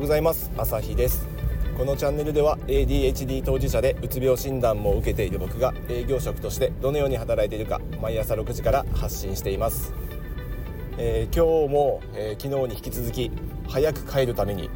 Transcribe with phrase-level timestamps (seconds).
[0.00, 0.50] うございます。
[0.56, 1.28] 朝日です。
[1.76, 9.92] このチャンネルでは ADHD 当事者でうつ病診断も受けている僕が営業職としてどのように働いているか毎朝6時から発信しています、
[10.96, 13.30] えー、今日も、えー、昨日に引き続き
[13.68, 14.70] 早く帰るために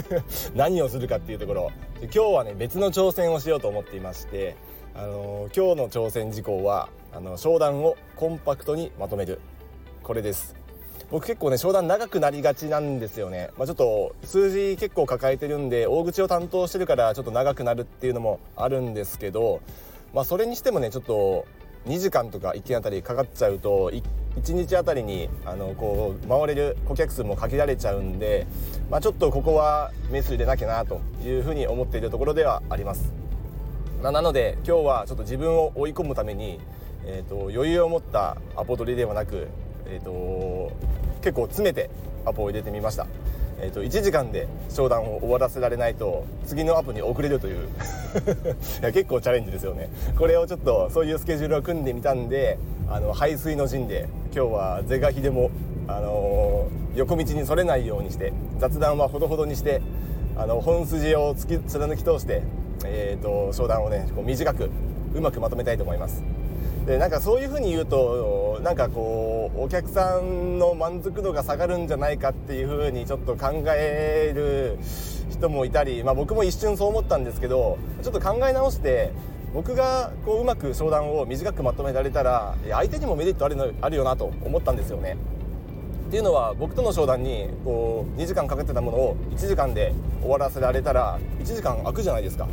[0.54, 1.70] 何をするかっていうところ。
[2.02, 4.56] 今日はね別の挑戦をしようと思っていまして
[4.94, 9.40] あのー、今日の挑戦事項はあの商談をコンパクトにまとめる。
[10.02, 10.65] これです。
[11.10, 19.60] 僕結構ね商談長くなりがちなんですよね、まあ、ちょっと数字結構抱えてるんで大口を担当してるからちょっと長くなるっていうのもあるんですけど、
[20.12, 21.46] まあ、それにしてもねちょっと
[21.86, 28.46] 2時間とか1件あたりかかっちゃうと1日あたりにあのこう回れる顧客数も限られちゃうんで、
[28.90, 33.12] まあ、ちょっとここはメス入れなきゃなというふうに思っているところではあります。
[34.02, 36.60] まあなので今日はちょっと自分を追い込むために、
[37.04, 39.48] えーと、余裕を持ったアポ取りではなく、
[39.88, 40.72] えーと
[41.26, 41.90] 結構詰めて
[42.24, 43.06] アポを入れてみました、
[43.60, 47.68] えーと、1時間で商談を終わらせられないと次のアポに遅れるという。
[48.92, 49.90] 結構チャレンジですよね。
[50.16, 55.50] これをちょっとそういうスケジュールを組んでみたんであの排水の陣で今日は是が非でも、
[55.88, 59.82] あのー、横道にそれないようにして雑談はほどほどにして
[60.36, 62.42] あの本筋を突き貫き通して、
[62.84, 64.70] えーと商談をねこう短く
[65.14, 66.35] うまくまとめたいと思います。
[66.86, 74.78] でなんかそういうふうに言うとなんかこうお客さんの満足度が下がるんじゃないかっていうふうにちょっと考える
[75.28, 79.12] 人もいたり、まあ、僕も一瞬そう思ったんですけどちょっと考え直して
[79.52, 85.16] 僕がこううまく商談を短くまとめられたら相手にもメリットあるのあるよなと思ったんですよね。
[86.06, 92.46] っていうのは僕との商談にこう2時間かけてたものを1時間で終わらせられたら1時間空くじゃないですか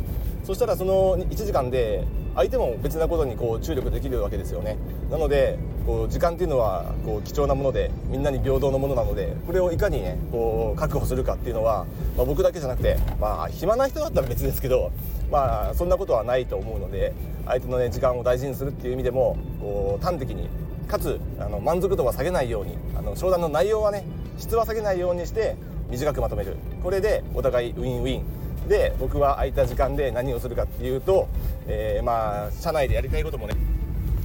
[0.44, 4.76] そしたらその1時間で相手も別なことにこう注力できるわけですよね。
[5.10, 11.86] なのでこう時間っていうのはこう貴重なものでみんなに平等のものなのでこれをいかにねこう確保するかっていうのは、
[12.16, 14.92] まあ、僕だけじゃなくてまあ暇な人だったら別ですけど
[15.30, 17.14] まあそんなことはないと思うので
[17.46, 20.48] 相手のね時間を大事にするっていう意味でもこう端的に
[20.88, 24.04] かつあの満足度は下げないようにあの商談の内容はね
[24.38, 25.56] 質は下げないようにして
[25.88, 26.56] 短くまとめる。
[26.82, 28.43] これでお互いウィンウィン。
[28.68, 31.28] で僕は空いた時間で何をするかっていうと、
[31.66, 33.54] えー、まあ社内でやりたいこともね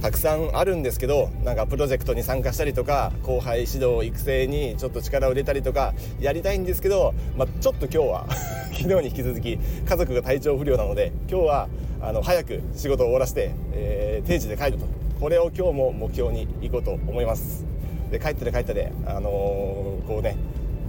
[0.02, 8.26] たくさんあるんですけどなんかプロジェクトに参加したりとか後輩指導育成にちょっと力を入れたりとかやりたいんですけど、まあ、ちょっと今日は
[8.72, 11.68] 昨日に引き続き家族が体調不良なので今日は
[12.00, 14.86] あの早く仕事を終わらせて、えー、定時で帰ると。
[15.20, 17.66] これを今日も目標にいこうと思います。
[18.10, 20.34] で帰ったら帰ったで、あのー、こうね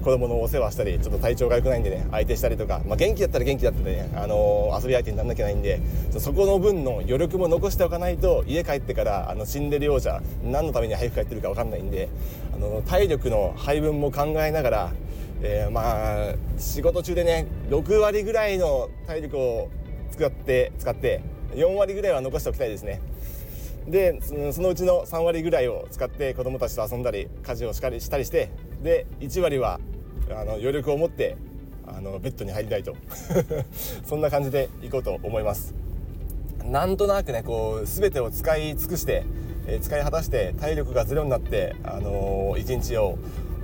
[0.02, 5.80] 子供のお世話したりちょっと体調が良くないんでね相手したりとか、まあ、元気だったら元気だったでね、あのー、遊び相手にならなきゃないんで
[6.18, 12.10] そこの分の余力も残しておかないと家帰ってからあの死んでるようじゃ何のために早く帰ってるか分かんないんで、
[12.54, 14.92] あの体力の配分も考えながら、
[15.42, 19.70] えー、まあ仕事中でね6割ぐらいの体力を
[20.12, 21.22] 使って使って
[21.54, 23.02] 4割ぐらいは残しておきたいですね。
[23.88, 28.52] でそのうちの3割ぐらいを使って子どもたちと遊んだり家事をしたりしたりして
[28.84, 29.80] で1割は
[30.30, 31.38] あの余力を持って
[31.86, 32.96] あのベッドに入りたいと。
[34.06, 35.74] そんな感じでいこうと思います。
[36.66, 39.24] なんとなくねこう全てを使い尽くして、
[39.68, 43.18] え、使い果たして体力がゼロになって、あのー、一日を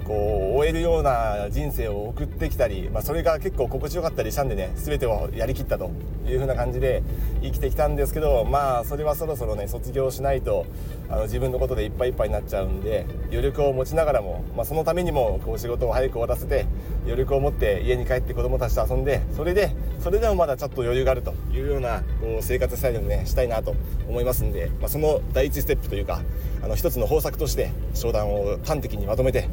[0.08, 5.92] こう終えるような人生を送ってきたり、まあ、それが結構心地よかったりしたんでね全てをやりきったと
[6.26, 7.04] いう風な感じで
[7.42, 10.66] 生きてきたんですけどまあそれはそろそろね卒業しないと
[11.10, 16.66] あの自分のことでいっぱいいっぱいになっちゃうんで余力を持ちながらも、まあ、そのためにもこう仕事を早く終わらせて
[17.04, 23.76] 余力を持って家に帰って子供たちと遊んでそれでそれでもまだちょっと余裕があるというようなこう生活スタイルをねしたいなと
[24.08, 26.22] 思いますんで、まあ、その第一ステップというか
[26.68, 29.48] あの一つの方策として商談を端的にまとめて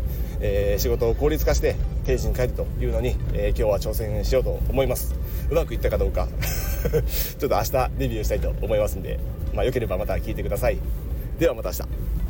[0.46, 5.14] えー、仕事を効率化して定時に帰るというのに、えー、今日は挑戦しようと思います。
[5.50, 6.28] うまくいったかどうか。
[7.38, 9.18] ちょっと明日デビューしたいと思いますんで
[9.54, 10.78] まあ、よければまた聞いてください。
[11.38, 12.23] ではまた明日。